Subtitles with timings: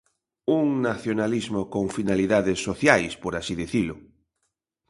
[0.59, 3.95] Un nacionalismo con finalidades sociais, por así dicilo.